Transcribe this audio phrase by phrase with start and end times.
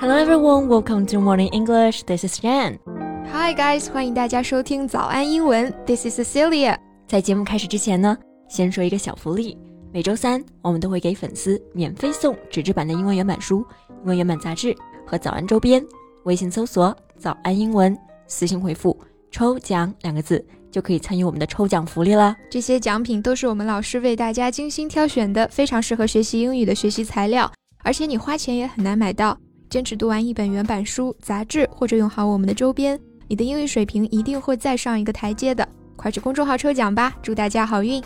[0.00, 2.04] Hello everyone, welcome to Morning English.
[2.04, 2.78] This is Jan.
[3.32, 5.72] Hi guys，欢迎大家收听早安英文。
[5.84, 6.76] This is Cecilia。
[7.08, 8.16] 在节目开始之前呢，
[8.48, 9.58] 先说一个小福利。
[9.92, 14.72] 每周三，我们都会给粉丝免费送纸质版的英文原版书、英文原版杂志
[15.04, 15.84] 和早安周边。
[16.24, 17.96] 微信搜索“早安英文”，
[18.28, 18.96] 私信回复
[19.32, 22.36] “抽奖”两个字，就可以参与我们的抽奖福利啦。
[22.50, 27.50] 这些奖品都是我们老师为大家精心挑选的，非常适合学习英语的学习材料，
[27.82, 29.36] 而且你花钱也很难买到。
[29.68, 32.98] 坚持读完一本原版书、杂志，或者用好我们的周边。
[33.28, 37.14] 你的英语水平一定会再上一个台阶的，快去公众号抽奖吧！
[37.22, 38.02] 祝大家好运！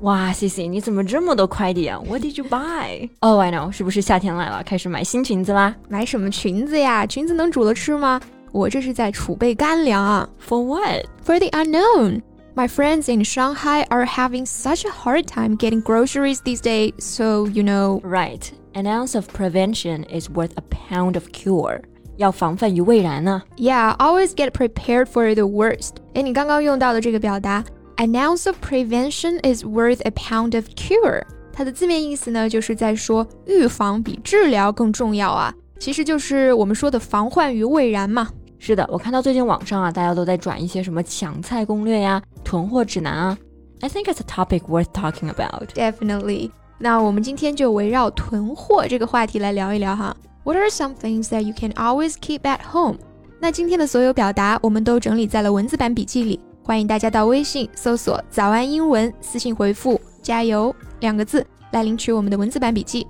[0.00, 3.08] 哇，C C，你怎么这么多快递啊？What did you buy?
[3.20, 5.72] Oh, I know，是不是夏天来了，开始买新裙子啦？
[5.88, 7.06] 买什么裙子呀？
[7.06, 8.20] 裙子能煮了吃吗？
[8.55, 10.27] 我这是在储备干粮啊。
[10.45, 11.05] For what?
[11.23, 12.21] For the unknown.
[12.53, 17.47] My friends in Shanghai are having such a hard time getting groceries these days, so
[17.47, 18.01] you know.
[18.01, 18.51] Right.
[18.73, 21.81] An ounce of prevention is worth a pound of cure.
[22.17, 23.41] 要防范于未然呢。
[23.55, 25.93] Yeah, always get prepared for the worst.
[26.13, 27.63] 哎，你刚刚用到的这个表达，
[27.95, 31.23] an ounce of prevention is worth a pound of cure。
[31.53, 35.53] 它的字面意思呢，就是在说预防比治疗更重要啊。
[35.79, 38.29] 其实就是我们说的防患于未然嘛。
[38.58, 43.38] 是的，我看到最近网上啊，大家都在转一些什么抢菜攻略呀、囤货指南啊。
[43.80, 45.68] I think it's a topic worth talking about.
[45.74, 46.50] Definitely.
[46.78, 50.16] 那我们今天就围绕囤货这个话题来聊一聊哈。
[50.44, 52.96] What are some things that you can always keep at home？
[53.38, 63.06] 那今天的所有表达我们都整理在了文字版笔记里，欢迎大家到微信搜索“早安英文”，私信回复“加油”两个字来领取我们的文字版笔记。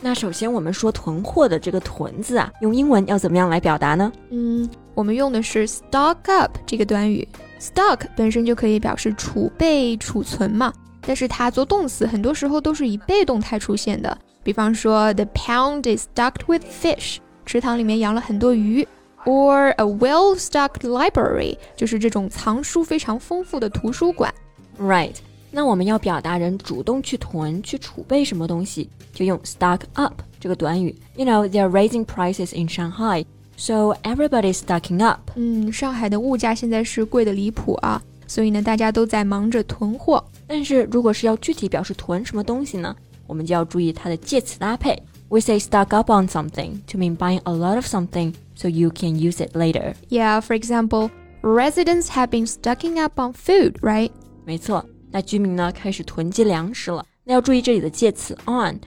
[0.00, 4.12] 那首先我们说囤货的这个“囤”字啊，用英文要怎么样来表达呢？
[4.30, 7.27] 嗯，我们用的是 stock up 这个短语，
[7.59, 14.17] stock 本身就可以表示储备、储存嘛，但是它做动词很多时候都是以被动态出现的。
[14.43, 18.85] 比方说，The pound is stocked with fish，池塘里面养了很多鱼；
[19.25, 24.33] or a well-stocked library，就是这种藏书非常丰富的图书馆。
[24.79, 25.15] Right，
[25.51, 30.95] 那我们要表达人主动去囤、去储备什么东西，就用 stock up 这个短语。
[31.15, 33.25] You know they are raising prices in Shanghai,
[33.55, 35.31] so everybody is stocking up。
[35.35, 40.23] 嗯，上海的物价现在是贵的离谱啊，所以呢，大家都在忙着囤货。
[40.45, 42.95] 但是如果是要具体表示囤什么东西呢？
[43.25, 44.97] 我们就要注意它的介词搭配。
[45.29, 49.15] We say stock up on something to mean buying a lot of something so you can
[49.15, 49.93] use it later.
[50.07, 51.09] Yeah, for example,
[51.41, 54.11] residents have been stocking up on food, right?
[54.45, 57.05] 没错，那居民呢开始囤积粮食了。
[57.25, 58.79] 那要注意这里的介词 on，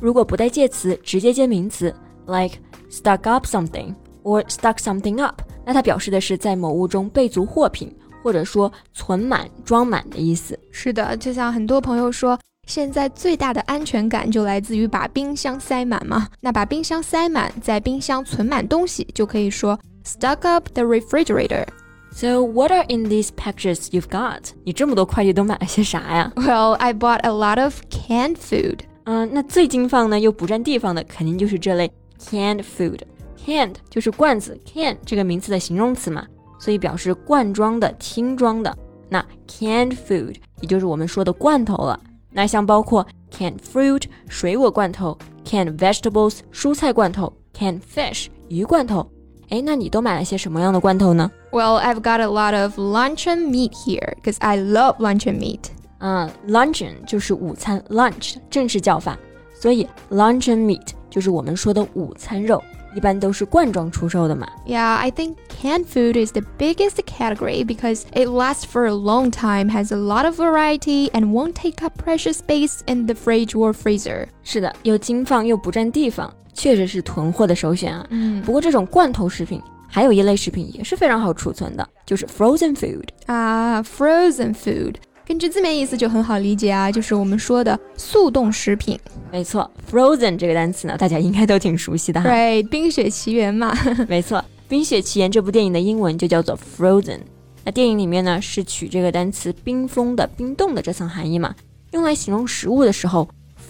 [0.00, 1.94] 如果不带介词，直接接名词，
[2.26, 2.56] like
[2.90, 3.94] stock up something
[4.26, 10.58] or stock something up，那它表示的是在某物中备足货品，或者说存满、装满的意思。
[10.70, 12.38] 是的，就像很多朋友说。
[12.68, 16.28] 现在最大的安全感就来自于把冰箱塞满嘛。
[16.40, 21.66] 那把冰箱塞满，在冰箱存满东西，就可以说 stock up the refrigerator.
[22.12, 24.50] So what are in these packages you've got?
[24.62, 26.32] 你这么多快递都买了些啥呀？
[26.36, 28.78] Well, I bought a lot of canned food.
[29.06, 31.90] 嗯，那最经放呢又不占地方的，肯定就是这类
[32.20, 33.00] canned food.
[33.47, 36.27] Canned 就是罐子，can 这个名词的形容词嘛，
[36.59, 38.77] 所以表示罐装的、听装的。
[39.07, 41.97] 那 canned food 也就是我们说的罐头了。
[42.29, 49.09] 那像包括 canned fruit 水果罐头，canned vegetables 蔬菜罐头，canned fish 鱼罐头。
[49.47, 55.61] 哎，那你都买了些什么样的罐头呢？Well, I've got a lot of luncheon meat here because I love luncheon meat.
[55.99, 59.17] 嗯，luncheon 就是午餐，lunch 正式叫法，
[59.55, 62.61] 所以 luncheon meat 就是我们说的午餐肉。
[62.94, 64.46] 一般都是罐装出售的嘛。
[64.66, 69.70] Yeah, I think canned food is the biggest category because it lasts for a long time,
[69.70, 73.72] has a lot of variety, and won't take up precious space in the fridge or
[73.72, 74.26] freezer.
[74.44, 78.06] 是的，又经放又不占地方，确实是囤货的首选啊。
[78.10, 84.96] 嗯，不过这种罐头食品还有一类食品也是非常好储存的，就是 frozen food 啊，frozen food。
[85.27, 88.97] 根据字面意思就很好理解啊，就是我们说的速冻食品。
[89.29, 92.29] 没错，frozen 这个单词呢，大家应该都挺熟悉的哈。
[92.29, 93.75] 对，《冰雪奇缘》嘛。
[94.07, 94.39] 没错，
[94.69, 97.19] 《冰雪奇缘》这部电影的英文就叫做 Frozen。
[97.65, 101.53] 那电影里面呢，是取这个单词“冰封的”“冰冻的”这层含义嘛，
[101.91, 103.27] 用来形容食物的时候。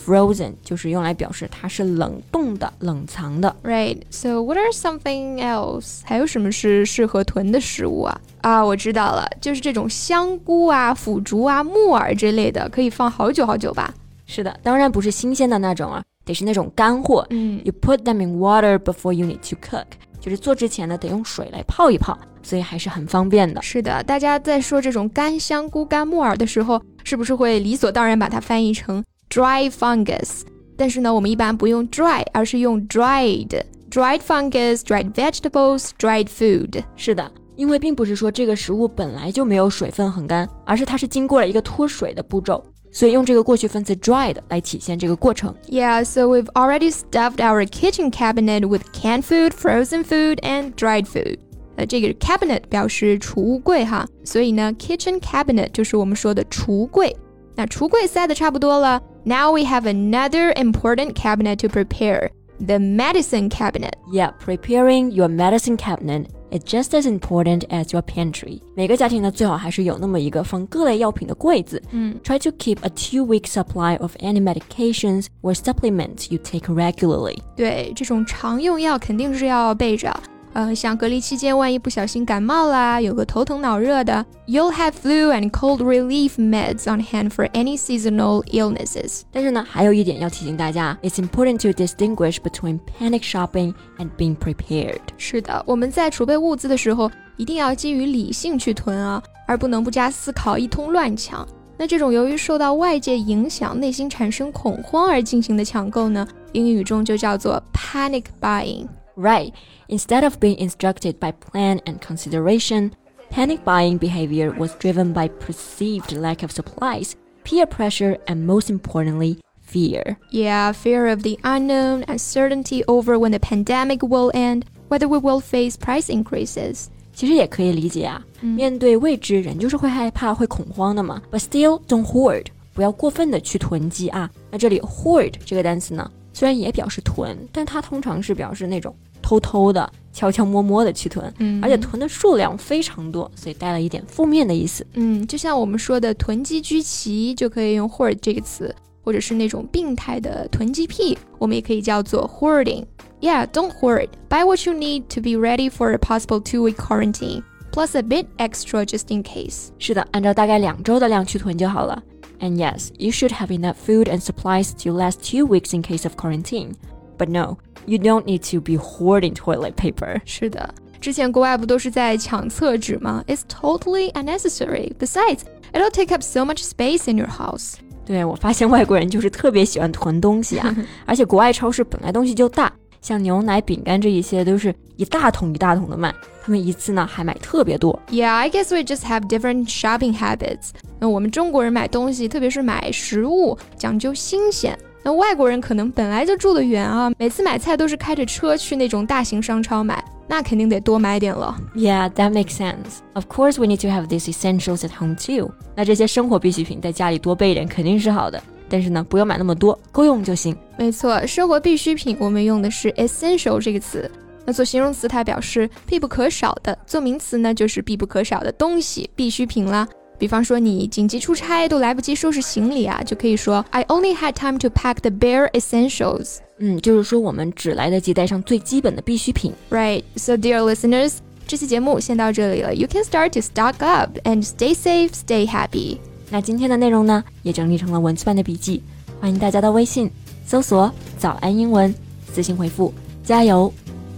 [0.07, 3.54] Frozen 就是用来表示它是冷冻的、冷藏的。
[3.62, 3.98] Right.
[4.09, 6.00] So what are something else?
[6.06, 8.21] 还有什么是适合囤的食物啊？
[8.39, 13.94] 啊，我知道了，就是这种香菇啊、腐竹啊、木耳之类的，可以放好久好久吧？
[14.25, 17.27] 是的，当然不是新鲜的那种啊，得是那种干货。
[17.31, 19.86] 嗯，You put them in water before you need to cook，
[20.21, 23.62] 就是做之前呢得用水来泡一泡，所以还是很方便的。
[23.62, 29.03] 是的，大家在说这种干香菇、干木耳的时候，是不是会理所当然把它翻译成？
[29.28, 30.43] dry fungus。
[30.76, 36.82] 但是呢，我们一般不用 dry，而是用 dried。dried fungus, dried vegetables, dried food。
[36.96, 42.64] 是的，因为并不是说这个食物本来就没有水分很干，而是它是经过了一个脱水的步骤。
[42.90, 45.54] 所以用这个过去分词 dried 来体现这个过程。
[45.66, 51.38] Yeah, so we've already stuffed our kitchen cabinet with canned food, frozen food, and dried food.
[51.76, 57.16] 呃，这个 cabinet 表示储物柜哈，所以呢，kitchen cabinet 就是我们说的橱柜。
[57.54, 63.94] 那橱柜塞的差不多了 ，Now we have another important cabinet to prepare, the medicine cabinet.
[64.12, 68.60] Yeah, preparing your medicine cabinet is just as important as your pantry.
[68.75, 71.82] 每个家庭呢，最好还是有那么一个放各类药品的柜子。
[71.90, 77.38] 嗯，Try to keep a two-week supply of any medications or supplements you take regularly.
[77.56, 80.12] 对，这种常用药肯定是要备着。
[80.57, 89.21] 呃，像隔离期间，万一不小心感冒啦，有个头疼脑热的，you'll have flu and cold relief meds on hand for any seasonal illnesses。
[89.31, 94.98] 但是呢，还有一点要提醒大家，it's important to distinguish between panic shopping and being prepared。
[95.19, 101.48] 是的，我们在储备物资的时候，一定要基于理性去囤啊，而不能不加思考，一通乱抢。
[101.77, 108.88] 那这种由于受到外界影响，内心产生恐慌而进行的抢购呢，英语中就叫做 panic buying。
[109.16, 109.52] Right.
[109.88, 112.93] Instead of being instructed by plan and consideration,
[113.31, 117.14] panic buying behavior was driven by perceived lack of supplies,
[117.44, 120.16] peer pressure, and most importantly, fear.
[120.31, 125.40] Yeah, fear of the unknown, uncertainty over when the pandemic will end, whether we will
[125.40, 126.87] face price increases.
[127.14, 131.22] 其实也可以理解啊，面对未知，人就是会害怕、会恐慌的嘛。
[131.31, 134.31] But still, don't hoard，不要过分的去囤积啊。
[134.50, 138.94] 那这里 hoard 这个单词呢，虽然也表示囤，但它通常是表示那种
[139.26, 144.87] 偷偷的、悄悄摸摸的去囤，嗯而且囤的数量非常多，所以带了一点负面的意思。
[144.94, 154.08] 嗯，就像我们说的囤积居奇，就可以用 hoard 这个词，或者是那种病态的囤积癖，我们也可以叫做 hoarding。Yeah, don't hoard.
[154.28, 158.26] Buy what you need to be ready for a possible two-week quarantine, plus a bit
[158.38, 159.69] extra just in case.
[159.78, 162.02] 是的，按照大概两周的量去囤就好了。
[162.40, 166.16] And yes, you should have enough food and supplies to last two weeks in case of
[166.16, 166.72] quarantine.
[167.16, 170.20] But no, you don't need to be hoarding toilet paper.
[170.25, 173.25] 是的，之前国外不都是在抢厕纸吗？
[173.26, 174.93] It's totally unnecessary.
[174.99, 175.40] Besides,
[175.72, 177.75] it'll take up so much space in your house.
[178.04, 180.76] 对我发现外国人就是特别喜欢囤东西啊，
[181.06, 186.12] 而且国外超市本来东西就大，像牛奶、饼干这一些都是一大桶一大桶的卖，
[186.43, 187.96] 他们一次呢还买特别多。
[188.10, 190.70] Yeah, I guess we just have different shopping habits.
[190.99, 194.76] 那我们中国人买东西，特别是买食物，讲究新鲜。
[195.03, 201.55] 那外国人可能本来就住得远啊，每次买菜都是开着车去那种大型商超买，那肯定得多买点了。
[201.75, 202.99] Yeah, that makes sense.
[203.13, 205.51] Of course, we need to have these essentials at home too.
[205.75, 210.53] 那这些生活必需品在家里多备一点肯定是好的，但是呢，不要买那么多，够用就行。
[210.77, 214.09] 没错，生活必需品我们用的是 essential 这个词。
[214.45, 219.88] 那做形容词，它表示必不可少的；做名词呢，就是必不可少的东西、必需品啦。
[220.17, 226.37] 比方说，你紧急出差都来不及收拾行李啊，就可以说 I only had time to pack the bare essentials.
[226.57, 229.53] 嗯，就是说我们只来得及带上最基本的必需品。
[229.69, 230.03] Right.
[230.15, 231.13] So, dear listeners,
[231.47, 232.73] 这期节目先到这里了。
[232.73, 235.97] You can start to stock up and stay safe, stay happy.
[236.29, 238.81] 那今天的内容呢，也整理成了文字版的笔记，
[239.21, 240.09] 欢迎大家到微信
[240.45, 241.93] 搜索“早安英文”，
[242.33, 242.93] 私信回复
[243.24, 243.71] “加油”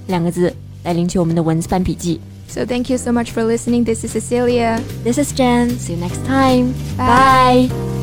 [0.07, 2.19] 两个字来领取我们的文字版笔记。
[2.48, 3.84] So, thank you so much for listening.
[3.84, 4.80] This is Cecilia.
[5.02, 5.70] This is Jen.
[5.70, 6.72] See you next time.
[6.96, 7.68] Bye.
[7.68, 7.94] Bye.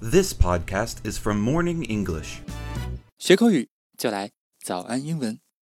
[0.00, 2.42] This podcast is from Morning English.
[3.18, 4.30] 学口语就来
[4.62, 5.44] 早安英文。